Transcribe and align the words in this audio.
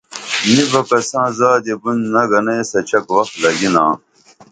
نی 0.53 0.63
بہ 0.71 0.81
کساں 0.89 1.27
زادی 1.37 1.73
بُن 1.81 1.97
نگنہ 2.13 2.53
ایس 2.57 2.71
اڇھک 2.77 3.05
وخ 3.15 3.29
لگِنا 3.41 3.85